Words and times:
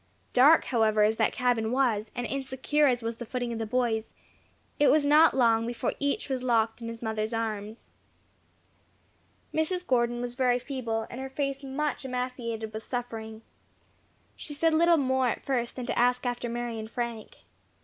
Dark, 0.33 0.63
however, 0.65 1.03
as 1.03 1.17
that 1.17 1.31
cabin 1.31 1.71
was, 1.71 2.09
and 2.15 2.25
insecure 2.25 2.87
as 2.87 3.03
was 3.03 3.17
the 3.17 3.23
footing 3.27 3.53
of 3.53 3.59
the 3.59 3.67
boys, 3.67 4.13
it 4.79 4.87
was 4.87 5.05
not 5.05 5.37
long 5.37 5.67
before 5.67 5.93
each 5.99 6.27
was 6.27 6.41
locked 6.41 6.81
in 6.81 6.87
his 6.87 7.03
mother's 7.03 7.35
arms. 7.35 7.91
Mrs. 9.53 9.85
Gordon 9.85 10.19
was 10.19 10.33
very 10.33 10.57
feeble, 10.57 11.05
and 11.11 11.21
her 11.21 11.29
face 11.29 11.63
much 11.63 12.03
emaciated 12.03 12.73
with 12.73 12.81
suffering. 12.81 13.43
She 14.35 14.55
said 14.55 14.73
little 14.73 14.97
more 14.97 15.27
at 15.27 15.45
first 15.45 15.75
than 15.75 15.85
to 15.85 15.99
ask 15.99 16.25
after 16.25 16.49
Mary 16.49 16.79
and 16.79 16.89
Frank. 16.89 17.41